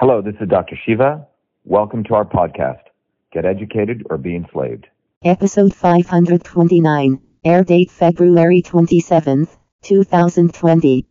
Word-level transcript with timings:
Hello, 0.00 0.22
this 0.22 0.36
is 0.40 0.48
Dr. 0.48 0.78
Shiva. 0.86 1.26
Welcome 1.64 2.04
to 2.04 2.14
our 2.14 2.24
podcast. 2.24 2.82
Get 3.32 3.44
educated 3.44 4.06
or 4.08 4.16
be 4.16 4.36
enslaved. 4.36 4.86
Episode 5.24 5.74
529. 5.74 7.20
Air 7.44 7.64
date 7.64 7.90
February 7.90 8.62
27th, 8.62 9.56
2020. 9.82 11.04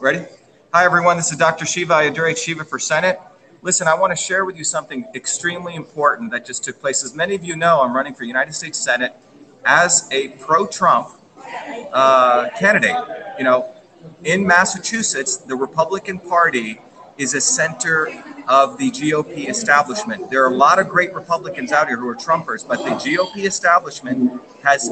Ready? 0.00 0.24
Hi, 0.72 0.84
everyone. 0.86 1.18
This 1.18 1.30
is 1.30 1.36
Dr. 1.36 1.66
Shiva. 1.66 1.92
Ayyadurai 1.92 2.38
Shiva 2.38 2.64
for 2.64 2.78
Senate. 2.78 3.20
Listen, 3.60 3.86
I 3.86 3.92
want 3.92 4.12
to 4.12 4.16
share 4.16 4.46
with 4.46 4.56
you 4.56 4.64
something 4.64 5.04
extremely 5.14 5.74
important 5.74 6.30
that 6.30 6.46
just 6.46 6.64
took 6.64 6.80
place. 6.80 7.04
As 7.04 7.14
many 7.14 7.34
of 7.34 7.44
you 7.44 7.54
know, 7.54 7.82
I'm 7.82 7.94
running 7.94 8.14
for 8.14 8.24
United 8.24 8.54
States 8.54 8.78
Senate 8.78 9.14
as 9.66 10.08
a 10.10 10.28
pro 10.38 10.66
Trump 10.66 11.10
uh, 11.92 12.48
candidate. 12.58 12.96
You 13.36 13.44
know, 13.44 13.74
in 14.24 14.46
Massachusetts, 14.46 15.36
the 15.36 15.54
Republican 15.54 16.18
Party 16.18 16.80
is 17.18 17.34
a 17.34 17.40
center 17.40 18.08
of 18.48 18.78
the 18.78 18.90
GOP 18.90 19.48
establishment. 19.48 20.30
There 20.30 20.42
are 20.44 20.50
a 20.50 20.56
lot 20.56 20.78
of 20.78 20.88
great 20.88 21.14
Republicans 21.14 21.72
out 21.72 21.88
here 21.88 21.96
who 21.96 22.08
are 22.08 22.16
Trumpers, 22.16 22.66
but 22.66 22.78
the 22.78 22.90
GOP 22.90 23.44
establishment 23.44 24.40
has 24.62 24.90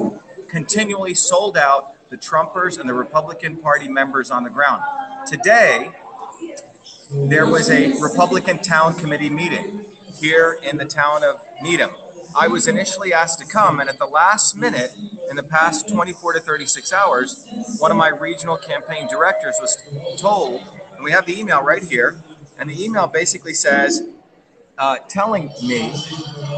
continually 0.49 1.15
sold 1.15 1.57
out 1.57 1.95
the 2.11 2.17
Trumpers 2.17 2.79
and 2.79 2.89
the 2.89 2.95
Republican 2.95 3.57
Party 3.57 3.89
members 3.89 4.31
on 4.31 4.45
the 4.45 4.51
ground. 4.51 4.83
Today, 5.27 5.93
there 7.11 7.47
was 7.47 7.71
a 7.71 7.99
Republican 8.01 8.59
town 8.59 8.95
committee 8.95 9.31
meeting 9.31 9.83
here 10.19 10.59
in 10.63 10.77
the 10.77 10.85
town 10.85 11.25
of 11.25 11.43
Needham. 11.63 11.95
I 12.37 12.47
was 12.49 12.69
initially 12.69 13.13
asked 13.13 13.39
to 13.41 13.47
come, 13.47 13.81
and 13.81 13.89
at 13.89 13.99
the 13.99 14.07
last 14.07 14.55
minute, 14.55 14.95
in 15.31 15.37
the 15.37 15.43
past 15.43 15.89
24 15.89 16.35
to 16.35 16.41
36 16.41 16.93
hours, 16.93 17.49
one 17.79 17.91
of 17.91 17.97
my 17.97 18.09
regional 18.09 18.57
campaign 18.57 19.07
directors 19.09 19.57
was 19.61 19.77
told, 20.21 20.61
and 20.99 21.05
we 21.05 21.13
have 21.13 21.27
the 21.27 21.39
email 21.39 21.63
right 21.63 21.83
here, 21.83 22.21
and 22.59 22.69
the 22.69 22.85
email 22.85 23.07
basically 23.07 23.55
says, 23.55 24.09
uh, 24.79 24.99
telling 25.09 25.47
me, 25.63 25.95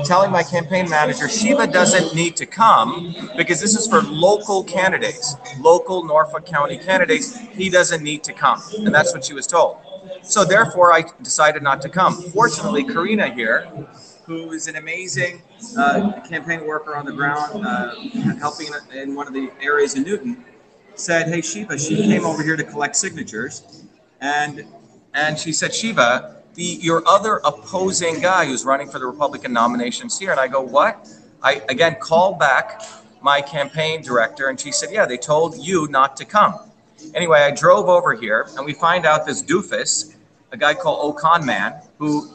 telling 0.06 0.30
my 0.30 0.42
campaign 0.42 0.88
manager, 0.88 1.28
Shiva 1.28 1.66
doesn't 1.66 2.14
need 2.14 2.36
to 2.36 2.46
come 2.46 3.14
because 3.36 3.60
this 3.60 3.76
is 3.76 3.86
for 3.86 4.00
local 4.00 4.64
candidates, 4.64 5.36
local 5.58 6.04
Norfolk 6.04 6.46
County 6.46 6.78
candidates. 6.78 7.36
He 7.36 7.68
doesn't 7.68 8.02
need 8.02 8.24
to 8.24 8.32
come. 8.32 8.62
And 8.78 8.94
that's 8.94 9.12
what 9.12 9.26
she 9.26 9.34
was 9.34 9.46
told. 9.46 9.76
So 10.22 10.42
therefore, 10.42 10.90
I 10.90 11.04
decided 11.20 11.62
not 11.62 11.82
to 11.82 11.90
come. 11.90 12.14
Fortunately, 12.14 12.82
Karina 12.82 13.34
here, 13.34 13.68
who 14.24 14.52
is 14.52 14.68
an 14.68 14.76
amazing 14.76 15.42
uh, 15.76 16.20
campaign 16.26 16.66
worker 16.66 16.96
on 16.96 17.04
the 17.04 17.12
ground, 17.12 17.66
uh, 17.66 17.94
helping 18.38 18.68
in 18.94 19.14
one 19.14 19.26
of 19.26 19.34
the 19.34 19.50
areas 19.60 19.96
in 19.96 20.02
Newton, 20.02 20.42
said, 20.94 21.28
"Hey 21.28 21.42
Shiva," 21.42 21.78
she 21.78 21.96
came 21.96 22.24
over 22.24 22.42
here 22.42 22.56
to 22.56 22.64
collect 22.64 22.96
signatures, 22.96 23.84
and 24.20 24.64
and 25.14 25.38
she 25.38 25.52
said, 25.52 25.74
"Shiva, 25.74 26.36
the 26.54 26.62
your 26.62 27.06
other 27.08 27.40
opposing 27.44 28.20
guy 28.20 28.46
who's 28.46 28.64
running 28.64 28.88
for 28.88 28.98
the 28.98 29.06
Republican 29.06 29.52
nominations 29.52 30.18
here," 30.18 30.30
and 30.30 30.40
I 30.40 30.48
go, 30.48 30.60
"What?" 30.60 31.08
I 31.42 31.62
again 31.68 31.96
called 32.00 32.38
back 32.38 32.82
my 33.22 33.40
campaign 33.40 34.02
director, 34.02 34.48
and 34.48 34.60
she 34.60 34.72
said, 34.72 34.90
"Yeah, 34.92 35.06
they 35.06 35.16
told 35.16 35.56
you 35.56 35.88
not 35.88 36.16
to 36.18 36.24
come." 36.24 36.58
Anyway, 37.14 37.40
I 37.40 37.50
drove 37.50 37.88
over 37.88 38.14
here, 38.14 38.48
and 38.56 38.64
we 38.64 38.74
find 38.74 39.06
out 39.06 39.26
this 39.26 39.42
doofus, 39.42 40.14
a 40.52 40.56
guy 40.56 40.74
called 40.74 41.16
Ocon 41.16 41.44
Man, 41.44 41.74
who 41.98 42.30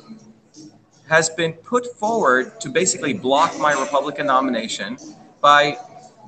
has 1.07 1.29
been 1.29 1.53
put 1.53 1.97
forward 1.97 2.59
to 2.61 2.69
basically 2.69 3.13
block 3.13 3.57
my 3.59 3.73
Republican 3.73 4.25
nomination 4.25 4.97
by 5.39 5.77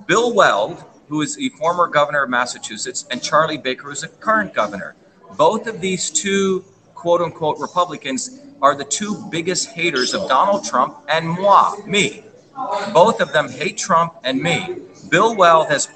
Bill 0.05 0.33
Weld, 0.33 0.83
who 1.09 1.21
is 1.21 1.35
the 1.35 1.49
former 1.49 1.87
governor 1.87 2.23
of 2.23 2.29
Massachusetts, 2.29 3.05
and 3.09 3.23
Charlie 3.23 3.57
Baker, 3.57 3.89
who's 3.89 4.01
the 4.01 4.07
current 4.07 4.53
governor. 4.53 4.95
Both 5.35 5.67
of 5.67 5.81
these 5.81 6.09
two 6.09 6.63
quote 6.95 7.21
unquote 7.21 7.59
Republicans 7.59 8.41
are 8.61 8.75
the 8.75 8.85
two 8.85 9.27
biggest 9.29 9.69
haters 9.69 10.13
of 10.13 10.27
Donald 10.27 10.63
Trump 10.63 10.97
and 11.09 11.27
moi, 11.27 11.75
me. 11.85 12.23
Both 12.93 13.21
of 13.21 13.31
them 13.33 13.49
hate 13.49 13.77
Trump 13.77 14.15
and 14.23 14.41
me. 14.41 14.77
Bill 15.09 15.35
Weld 15.35 15.67
has 15.67 15.89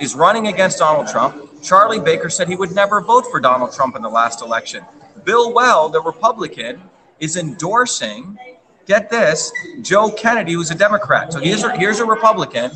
is 0.00 0.14
running 0.14 0.48
against 0.48 0.78
Donald 0.78 1.08
Trump. 1.08 1.62
Charlie 1.62 2.00
Baker 2.00 2.30
said 2.30 2.48
he 2.48 2.56
would 2.56 2.72
never 2.72 3.00
vote 3.00 3.26
for 3.30 3.40
Donald 3.40 3.72
Trump 3.72 3.96
in 3.96 4.02
the 4.02 4.08
last 4.08 4.42
election. 4.42 4.84
Bill 5.24 5.52
Weld, 5.52 5.92
the 5.92 6.00
Republican, 6.00 6.80
is 7.18 7.36
endorsing, 7.36 8.38
get 8.86 9.10
this, 9.10 9.52
Joe 9.82 10.10
Kennedy, 10.10 10.52
who's 10.52 10.70
a 10.70 10.74
Democrat. 10.74 11.32
So 11.32 11.40
here's 11.40 11.64
a, 11.64 11.76
here's 11.76 11.98
a 11.98 12.04
Republican 12.04 12.70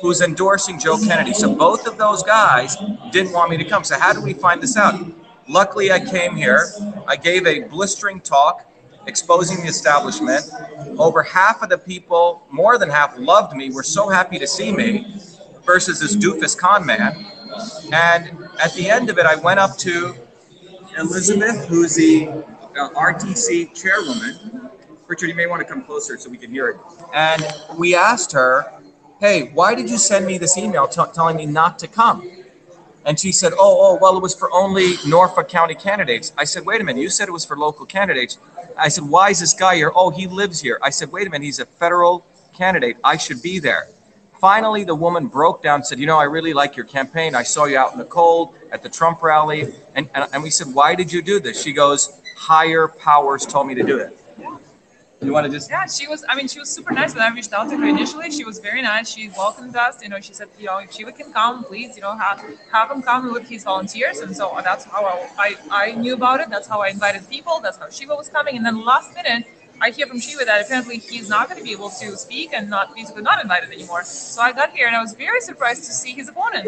who's 0.00 0.20
endorsing 0.20 0.78
Joe 0.78 0.98
Kennedy. 0.98 1.32
So 1.32 1.54
both 1.54 1.86
of 1.86 1.98
those 1.98 2.22
guys 2.22 2.76
didn't 3.10 3.32
want 3.32 3.50
me 3.50 3.56
to 3.56 3.64
come. 3.64 3.84
So 3.84 3.98
how 3.98 4.12
did 4.12 4.22
we 4.22 4.34
find 4.34 4.62
this 4.62 4.76
out? 4.76 5.00
Luckily, 5.48 5.92
I 5.92 6.00
came 6.00 6.36
here. 6.36 6.66
I 7.06 7.16
gave 7.16 7.46
a 7.46 7.60
blistering 7.60 8.20
talk 8.20 8.70
exposing 9.06 9.60
the 9.60 9.68
establishment. 9.68 10.42
Over 10.98 11.22
half 11.22 11.62
of 11.62 11.68
the 11.68 11.78
people, 11.78 12.42
more 12.50 12.78
than 12.78 12.90
half, 12.90 13.16
loved 13.16 13.56
me, 13.56 13.70
were 13.70 13.82
so 13.82 14.08
happy 14.08 14.38
to 14.38 14.46
see 14.46 14.72
me 14.72 15.14
versus 15.64 16.00
this 16.00 16.16
doofus 16.16 16.56
con 16.56 16.84
man. 16.84 17.26
And 17.92 18.48
at 18.60 18.72
the 18.74 18.90
end 18.90 19.08
of 19.08 19.18
it, 19.18 19.26
I 19.26 19.36
went 19.36 19.60
up 19.60 19.76
to 19.78 20.14
Elizabeth, 20.98 21.66
who's 21.66 21.94
the 21.94 22.28
uh, 22.28 22.90
RTC 22.90 23.74
chairwoman. 23.74 24.70
Richard, 25.06 25.28
you 25.28 25.34
may 25.34 25.46
want 25.46 25.60
to 25.60 25.68
come 25.68 25.84
closer 25.84 26.18
so 26.18 26.28
we 26.28 26.38
can 26.38 26.50
hear 26.50 26.68
it. 26.68 26.76
And 27.14 27.46
we 27.78 27.94
asked 27.94 28.32
her, 28.32 28.75
hey, 29.20 29.50
why 29.54 29.74
did 29.74 29.88
you 29.88 29.98
send 29.98 30.26
me 30.26 30.38
this 30.38 30.56
email 30.56 30.86
t- 30.86 31.02
telling 31.14 31.36
me 31.36 31.46
not 31.46 31.78
to 31.80 31.88
come? 31.88 32.30
And 33.04 33.18
she 33.18 33.30
said, 33.30 33.52
oh, 33.52 33.58
oh, 33.58 33.98
well, 34.00 34.16
it 34.16 34.22
was 34.22 34.34
for 34.34 34.50
only 34.52 34.94
Norfolk 35.06 35.48
County 35.48 35.74
candidates. 35.74 36.32
I 36.36 36.44
said, 36.44 36.66
wait 36.66 36.80
a 36.80 36.84
minute, 36.84 37.00
you 37.00 37.08
said 37.08 37.28
it 37.28 37.32
was 37.32 37.44
for 37.44 37.56
local 37.56 37.86
candidates. 37.86 38.38
I 38.76 38.88
said, 38.88 39.04
why 39.04 39.30
is 39.30 39.38
this 39.38 39.54
guy 39.54 39.76
here? 39.76 39.92
Oh, 39.94 40.10
he 40.10 40.26
lives 40.26 40.60
here. 40.60 40.78
I 40.82 40.90
said, 40.90 41.12
wait 41.12 41.26
a 41.26 41.30
minute, 41.30 41.44
he's 41.44 41.60
a 41.60 41.66
federal 41.66 42.26
candidate. 42.52 42.96
I 43.04 43.16
should 43.16 43.42
be 43.42 43.60
there. 43.60 43.86
Finally, 44.40 44.84
the 44.84 44.94
woman 44.94 45.28
broke 45.28 45.62
down 45.62 45.76
and 45.76 45.86
said, 45.86 45.98
You 45.98 46.06
know, 46.06 46.18
I 46.18 46.24
really 46.24 46.52
like 46.52 46.76
your 46.76 46.84
campaign. 46.84 47.34
I 47.34 47.42
saw 47.42 47.64
you 47.64 47.78
out 47.78 47.92
in 47.92 47.98
the 47.98 48.04
cold 48.04 48.54
at 48.70 48.82
the 48.82 48.88
Trump 48.88 49.22
rally. 49.22 49.72
And, 49.94 50.10
and, 50.14 50.28
and 50.32 50.42
we 50.42 50.50
said, 50.50 50.74
Why 50.74 50.94
did 50.94 51.10
you 51.10 51.22
do 51.22 51.40
this? 51.40 51.62
She 51.62 51.72
goes, 51.72 52.20
Higher 52.36 52.86
powers 52.86 53.46
told 53.46 53.66
me 53.66 53.74
to 53.74 53.82
do 53.82 53.98
it. 53.98 54.18
You 55.26 55.32
want 55.32 55.46
to 55.46 55.50
just. 55.50 55.68
Yeah, 55.68 55.86
she 55.86 56.06
was. 56.06 56.24
I 56.28 56.36
mean, 56.36 56.46
she 56.46 56.60
was 56.60 56.70
super 56.70 56.92
nice 56.92 57.12
when 57.14 57.24
I 57.24 57.34
reached 57.34 57.52
out 57.52 57.68
to 57.70 57.76
her 57.76 57.86
initially. 57.86 58.30
She 58.30 58.44
was 58.44 58.60
very 58.60 58.80
nice. 58.80 59.12
She 59.12 59.28
welcomed 59.30 59.74
us. 59.74 60.00
You 60.00 60.08
know, 60.08 60.20
she 60.20 60.32
said, 60.32 60.48
you 60.58 60.66
know, 60.66 60.78
if 60.78 60.92
Shiva 60.92 61.10
can 61.10 61.32
come, 61.32 61.64
please, 61.64 61.96
you 61.96 62.02
know, 62.02 62.16
have 62.16 62.44
have 62.70 62.92
him 62.92 63.02
come 63.02 63.32
with 63.32 63.48
his 63.48 63.64
volunteers. 63.64 64.20
And 64.20 64.36
so 64.36 64.56
that's 64.62 64.84
how 64.84 65.04
I, 65.04 65.28
I, 65.36 65.56
I 65.70 65.92
knew 65.96 66.14
about 66.14 66.40
it. 66.40 66.48
That's 66.48 66.68
how 66.68 66.80
I 66.80 66.88
invited 66.88 67.28
people. 67.28 67.58
That's 67.60 67.76
how 67.76 67.90
Shiva 67.90 68.14
was 68.14 68.28
coming. 68.28 68.56
And 68.56 68.64
then 68.64 68.84
last 68.84 69.14
minute, 69.14 69.46
I 69.80 69.90
hear 69.90 70.06
from 70.06 70.20
Shiva 70.20 70.44
that 70.44 70.64
apparently 70.64 70.98
he's 70.98 71.28
not 71.28 71.48
going 71.48 71.58
to 71.58 71.64
be 71.64 71.72
able 71.72 71.90
to 71.90 72.16
speak 72.16 72.52
and 72.54 72.70
not 72.70 72.94
basically 72.94 73.22
not 73.22 73.42
invited 73.42 73.70
anymore. 73.70 74.04
So 74.04 74.40
I 74.42 74.52
got 74.52 74.70
here 74.70 74.86
and 74.86 74.94
I 74.94 75.02
was 75.02 75.12
very 75.12 75.40
surprised 75.40 75.84
to 75.84 75.92
see 75.92 76.12
his 76.12 76.28
opponent, 76.28 76.66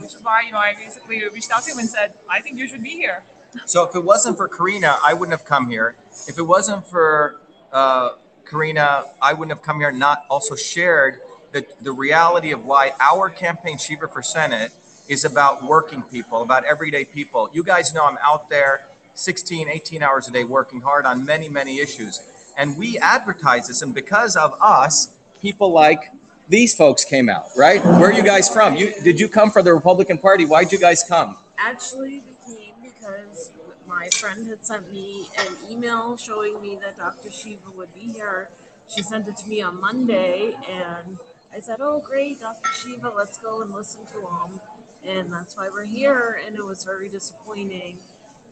which 0.00 0.14
is 0.14 0.22
why 0.22 0.42
you 0.42 0.52
know 0.52 0.58
I 0.58 0.74
basically 0.74 1.26
reached 1.28 1.50
out 1.50 1.62
to 1.64 1.72
him 1.72 1.78
and 1.78 1.88
said, 1.88 2.18
I 2.28 2.42
think 2.42 2.58
you 2.58 2.68
should 2.68 2.82
be 2.82 2.90
here. 2.90 3.24
So 3.66 3.88
if 3.88 3.94
it 3.94 4.04
wasn't 4.04 4.36
for 4.36 4.48
Karina, 4.48 4.98
I 5.02 5.14
wouldn't 5.14 5.36
have 5.36 5.46
come 5.46 5.68
here. 5.68 5.96
If 6.28 6.38
it 6.38 6.42
wasn't 6.42 6.86
for 6.86 7.40
uh, 7.74 8.16
Karina, 8.46 9.04
I 9.20 9.32
wouldn't 9.32 9.50
have 9.50 9.62
come 9.62 9.80
here 9.80 9.88
and 9.88 9.98
not 9.98 10.24
also 10.30 10.54
shared 10.54 11.20
the, 11.52 11.66
the 11.80 11.92
reality 11.92 12.52
of 12.52 12.64
why 12.64 12.92
our 13.00 13.28
campaign, 13.28 13.78
Shiva 13.78 14.08
for 14.08 14.22
Senate, 14.22 14.74
is 15.08 15.24
about 15.24 15.62
working 15.62 16.02
people, 16.02 16.42
about 16.42 16.64
everyday 16.64 17.04
people. 17.04 17.50
You 17.52 17.62
guys 17.62 17.92
know 17.92 18.06
I'm 18.06 18.18
out 18.18 18.48
there 18.48 18.88
16, 19.14 19.68
18 19.68 20.02
hours 20.02 20.28
a 20.28 20.30
day 20.30 20.44
working 20.44 20.80
hard 20.80 21.04
on 21.04 21.24
many, 21.24 21.48
many 21.48 21.78
issues. 21.80 22.52
And 22.56 22.78
we 22.78 22.98
advertise 22.98 23.66
this, 23.68 23.82
and 23.82 23.92
because 23.94 24.36
of 24.36 24.52
us, 24.60 25.18
people 25.40 25.70
like 25.70 26.12
these 26.48 26.76
folks 26.76 27.04
came 27.04 27.28
out, 27.28 27.50
right? 27.56 27.84
Where 27.84 28.10
are 28.10 28.12
you 28.12 28.22
guys 28.22 28.48
from? 28.48 28.76
You 28.76 28.94
did 29.02 29.18
you 29.18 29.28
come 29.28 29.50
for 29.50 29.62
the 29.62 29.74
Republican 29.74 30.18
Party? 30.18 30.44
Why'd 30.44 30.70
you 30.70 30.78
guys 30.78 31.02
come? 31.02 31.38
Actually, 31.58 32.20
we 32.20 32.36
came 32.46 32.74
because 32.82 33.52
my 33.86 34.08
friend 34.08 34.46
had 34.46 34.64
sent 34.64 34.90
me 34.90 35.28
an 35.38 35.70
email 35.70 36.16
showing 36.16 36.60
me 36.60 36.76
that 36.76 36.96
Dr. 36.96 37.30
Shiva 37.30 37.70
would 37.72 37.92
be 37.94 38.00
here. 38.00 38.50
She 38.86 39.02
sent 39.02 39.28
it 39.28 39.36
to 39.38 39.46
me 39.48 39.62
on 39.62 39.80
Monday, 39.80 40.54
and 40.68 41.18
I 41.52 41.60
said, 41.60 41.80
"Oh, 41.80 42.00
great, 42.00 42.40
Dr. 42.40 42.68
Shiva, 42.72 43.08
let's 43.10 43.38
go 43.38 43.62
and 43.62 43.72
listen 43.72 44.06
to 44.06 44.26
him." 44.26 44.60
And 45.02 45.32
that's 45.32 45.56
why 45.56 45.68
we're 45.68 45.84
here. 45.84 46.40
And 46.44 46.56
it 46.56 46.64
was 46.64 46.84
very 46.84 47.08
disappointing 47.08 48.02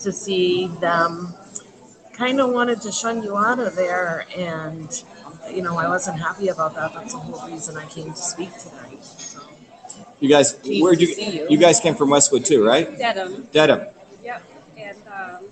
to 0.01 0.12
see 0.12 0.69
them 0.81 1.35
kind 2.12 2.41
of 2.41 2.51
wanted 2.51 2.81
to 2.83 2.93
shun 2.93 3.23
you 3.23 3.37
out 3.37 3.59
of 3.59 3.75
there, 3.75 4.27
and 4.37 5.03
you 5.51 5.62
know 5.62 5.77
I 5.77 5.89
wasn't 5.89 6.19
happy 6.19 6.49
about 6.49 6.75
that. 6.75 6.93
That's 6.95 7.12
the 7.12 7.19
whole 7.19 7.51
reason 7.51 7.77
I 7.77 7.87
came 7.87 8.11
to 8.11 8.17
speak 8.17 8.56
tonight. 8.59 9.05
So. 9.05 9.41
You 10.21 10.29
guys, 10.29 10.59
where'd 10.81 11.01
you, 11.01 11.09
you. 11.09 11.47
you 11.51 11.59
guys 11.59 11.81
came 11.81 11.95
from 11.95 12.11
Westwood 12.11 12.45
too, 12.45 12.65
right? 12.65 12.97
Dedham. 12.97 13.49
Dedham. 13.51 13.89
Yep. 14.23 14.43
And 14.82 14.99
um, 15.08 15.44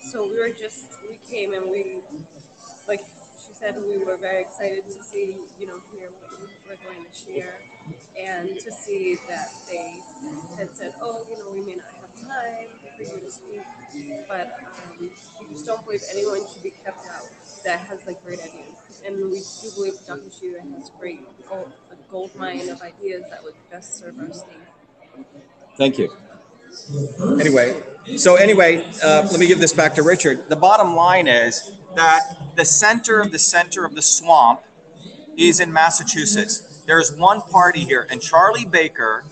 so 0.00 0.28
we 0.28 0.38
were 0.38 0.50
just 0.50 1.02
we 1.08 1.16
came 1.18 1.54
and 1.54 1.70
we 1.70 2.02
like 2.88 3.00
she 3.46 3.52
said 3.52 3.76
we 3.76 3.98
were 3.98 4.16
very 4.16 4.42
excited 4.42 4.84
to 4.86 5.02
see, 5.04 5.38
you 5.58 5.66
know, 5.66 5.78
hear 5.92 6.10
what 6.10 6.30
we 6.40 6.48
were 6.68 6.76
going 6.82 7.04
to 7.04 7.12
share, 7.12 7.60
and 8.18 8.58
to 8.58 8.72
see 8.72 9.14
that 9.28 9.52
they 9.68 10.00
had 10.56 10.70
said, 10.70 10.94
oh, 11.00 11.24
you 11.28 11.38
know, 11.38 11.50
we 11.50 11.60
may 11.60 11.76
not 11.76 11.86
have 11.86 12.12
time 12.20 12.70
for 12.96 13.02
you 13.02 13.20
to 13.20 13.30
speak, 13.30 13.62
but 14.26 14.52
um, 14.64 14.98
we 14.98 15.08
just 15.48 15.64
don't 15.64 15.84
believe 15.84 16.02
anyone 16.10 16.46
should 16.48 16.62
be 16.62 16.70
kept 16.70 17.06
out 17.06 17.28
that 17.62 17.80
has 17.86 18.04
like 18.06 18.20
great 18.24 18.40
ideas, 18.40 19.02
and 19.04 19.16
we 19.16 19.40
do 19.62 19.70
believe 19.74 19.94
Dr. 20.06 20.30
Shiva 20.30 20.60
has 20.62 20.90
great 20.90 21.20
gold, 21.46 21.72
a 21.90 21.96
gold 22.10 22.34
mine 22.34 22.68
of 22.68 22.82
ideas 22.82 23.24
that 23.30 23.44
would 23.44 23.54
best 23.70 23.94
serve 23.98 24.18
our 24.18 24.32
state. 24.32 24.56
Thank 25.76 25.98
you. 25.98 26.16
Anyway, 27.40 27.82
so 28.16 28.36
anyway, 28.36 28.84
uh, 29.02 29.26
let 29.30 29.40
me 29.40 29.46
give 29.46 29.58
this 29.58 29.72
back 29.72 29.94
to 29.94 30.02
Richard. 30.02 30.48
The 30.48 30.56
bottom 30.56 30.94
line 30.94 31.26
is 31.26 31.78
that 31.94 32.52
the 32.56 32.64
center 32.64 33.20
of 33.20 33.32
the 33.32 33.38
center 33.38 33.84
of 33.84 33.94
the 33.94 34.02
swamp 34.02 34.62
is 35.36 35.60
in 35.60 35.72
Massachusetts. 35.72 36.82
There's 36.86 37.16
one 37.16 37.42
party 37.42 37.80
here, 37.80 38.06
and 38.10 38.22
Charlie 38.22 38.64
Baker 38.64 39.24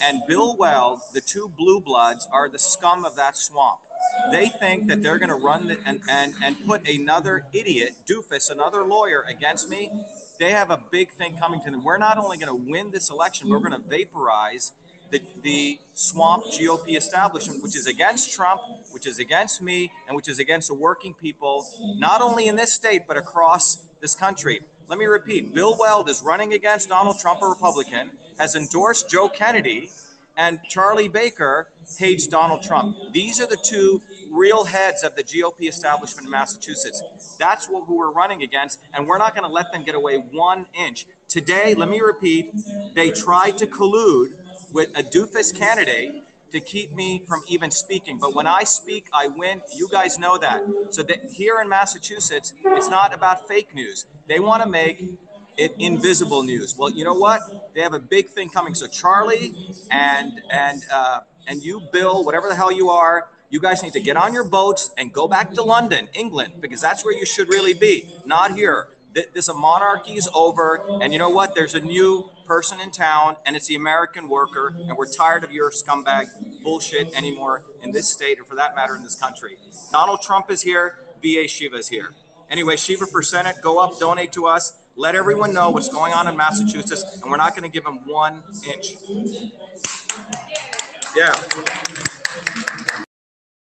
and 0.00 0.26
Bill 0.26 0.56
Weld, 0.56 1.00
the 1.12 1.20
two 1.20 1.48
blue 1.48 1.80
bloods, 1.80 2.26
are 2.26 2.48
the 2.48 2.58
scum 2.58 3.04
of 3.04 3.14
that 3.16 3.36
swamp. 3.36 3.86
They 4.32 4.48
think 4.48 4.88
that 4.88 5.00
they're 5.00 5.18
going 5.18 5.28
to 5.28 5.36
run 5.36 5.68
the, 5.68 5.80
and, 5.86 6.02
and, 6.08 6.34
and 6.42 6.66
put 6.66 6.88
another 6.88 7.48
idiot, 7.52 8.02
doofus, 8.04 8.50
another 8.50 8.84
lawyer 8.84 9.22
against 9.22 9.68
me. 9.68 9.90
They 10.38 10.50
have 10.50 10.70
a 10.70 10.78
big 10.78 11.12
thing 11.12 11.36
coming 11.36 11.60
to 11.62 11.70
them. 11.70 11.84
We're 11.84 11.98
not 11.98 12.18
only 12.18 12.36
going 12.36 12.48
to 12.48 12.70
win 12.70 12.90
this 12.90 13.10
election, 13.10 13.48
we're 13.48 13.60
going 13.60 13.72
to 13.72 13.78
vaporize 13.78 14.72
the, 15.10 15.18
the 15.40 15.80
swamp 15.94 16.44
GOP 16.46 16.96
establishment, 16.96 17.62
which 17.62 17.76
is 17.76 17.86
against 17.86 18.34
Trump, 18.34 18.62
which 18.92 19.06
is 19.06 19.18
against 19.18 19.62
me, 19.62 19.92
and 20.06 20.16
which 20.16 20.28
is 20.28 20.38
against 20.38 20.68
the 20.68 20.74
working 20.74 21.14
people, 21.14 21.68
not 21.96 22.20
only 22.20 22.48
in 22.48 22.56
this 22.56 22.72
state, 22.72 23.06
but 23.06 23.16
across 23.16 23.86
this 24.00 24.14
country. 24.14 24.60
Let 24.86 24.98
me 24.98 25.04
repeat 25.04 25.52
Bill 25.52 25.76
Weld 25.78 26.08
is 26.08 26.22
running 26.22 26.54
against 26.54 26.88
Donald 26.88 27.18
Trump, 27.18 27.42
a 27.42 27.46
Republican, 27.46 28.16
has 28.38 28.54
endorsed 28.54 29.10
Joe 29.10 29.28
Kennedy, 29.28 29.90
and 30.38 30.62
Charlie 30.68 31.08
Baker 31.08 31.72
hates 31.98 32.28
Donald 32.28 32.62
Trump. 32.62 33.12
These 33.12 33.40
are 33.40 33.46
the 33.48 33.56
two 33.56 34.00
real 34.30 34.64
heads 34.64 35.02
of 35.02 35.16
the 35.16 35.24
GOP 35.24 35.68
establishment 35.68 36.26
in 36.26 36.30
Massachusetts. 36.30 37.36
That's 37.36 37.68
what 37.68 37.86
who 37.86 37.96
we're 37.96 38.12
running 38.12 38.44
against, 38.44 38.80
and 38.92 39.06
we're 39.08 39.18
not 39.18 39.34
going 39.34 39.42
to 39.42 39.52
let 39.52 39.72
them 39.72 39.82
get 39.82 39.96
away 39.96 40.18
one 40.18 40.68
inch. 40.74 41.06
Today, 41.26 41.74
let 41.74 41.88
me 41.88 42.00
repeat, 42.00 42.54
they 42.94 43.10
tried 43.10 43.58
to 43.58 43.66
collude 43.66 44.37
with 44.72 44.90
a 44.96 45.02
doofus 45.02 45.56
candidate 45.56 46.24
to 46.50 46.60
keep 46.60 46.92
me 46.92 47.24
from 47.26 47.42
even 47.48 47.70
speaking. 47.70 48.18
But 48.18 48.34
when 48.34 48.46
I 48.46 48.64
speak, 48.64 49.08
I 49.12 49.28
win. 49.28 49.62
You 49.74 49.88
guys 49.88 50.18
know 50.18 50.38
that. 50.38 50.94
So 50.94 51.02
that 51.02 51.24
here 51.30 51.60
in 51.60 51.68
Massachusetts, 51.68 52.54
it's 52.56 52.88
not 52.88 53.12
about 53.12 53.46
fake 53.48 53.74
news. 53.74 54.06
They 54.26 54.40
want 54.40 54.62
to 54.62 54.68
make 54.68 55.18
it 55.58 55.72
invisible 55.78 56.42
news. 56.42 56.76
Well, 56.76 56.90
you 56.90 57.04
know 57.04 57.14
what? 57.14 57.74
They 57.74 57.82
have 57.82 57.94
a 57.94 58.00
big 58.00 58.28
thing 58.28 58.48
coming. 58.48 58.74
So 58.74 58.86
Charlie 58.86 59.74
and 59.90 60.42
and 60.50 60.86
uh, 60.90 61.22
and 61.46 61.62
you, 61.62 61.80
Bill, 61.80 62.24
whatever 62.24 62.48
the 62.48 62.54
hell 62.54 62.72
you 62.72 62.90
are, 62.90 63.30
you 63.50 63.60
guys 63.60 63.82
need 63.82 63.92
to 63.94 64.00
get 64.00 64.16
on 64.16 64.32
your 64.32 64.48
boats 64.48 64.92
and 64.96 65.12
go 65.12 65.26
back 65.26 65.52
to 65.54 65.62
London, 65.62 66.08
England, 66.12 66.60
because 66.60 66.80
that's 66.80 67.04
where 67.04 67.14
you 67.14 67.24
should 67.26 67.48
really 67.48 67.74
be, 67.74 68.14
not 68.24 68.54
here. 68.54 68.94
This 69.12 69.48
a 69.48 69.54
monarchy 69.54 70.14
is 70.14 70.28
over, 70.34 71.00
and 71.02 71.12
you 71.12 71.18
know 71.18 71.30
what? 71.30 71.54
There's 71.54 71.74
a 71.74 71.80
new 71.80 72.30
person 72.44 72.78
in 72.80 72.90
town, 72.90 73.36
and 73.46 73.56
it's 73.56 73.66
the 73.66 73.74
American 73.74 74.28
worker, 74.28 74.68
and 74.68 74.96
we're 74.96 75.10
tired 75.10 75.44
of 75.44 75.50
your 75.50 75.70
scumbag 75.70 76.62
bullshit 76.62 77.14
anymore 77.14 77.64
in 77.80 77.90
this 77.90 78.10
state, 78.10 78.38
or 78.38 78.44
for 78.44 78.54
that 78.54 78.74
matter, 78.74 78.96
in 78.96 79.02
this 79.02 79.14
country. 79.14 79.58
Donald 79.90 80.20
Trump 80.20 80.50
is 80.50 80.60
here. 80.60 81.14
VA 81.22 81.48
Shiva 81.48 81.76
is 81.76 81.88
here. 81.88 82.14
Anyway, 82.50 82.76
Shiva 82.76 83.06
for 83.06 83.22
Senate, 83.22 83.56
go 83.62 83.78
up, 83.78 83.98
donate 83.98 84.32
to 84.32 84.46
us. 84.46 84.82
Let 84.94 85.14
everyone 85.14 85.54
know 85.54 85.70
what's 85.70 85.88
going 85.88 86.12
on 86.12 86.28
in 86.28 86.36
Massachusetts, 86.36 87.22
and 87.22 87.30
we're 87.30 87.38
not 87.38 87.52
going 87.52 87.62
to 87.62 87.68
give 87.68 87.84
them 87.84 88.06
one 88.06 88.44
inch. 88.66 88.96
Yeah. 91.16 91.34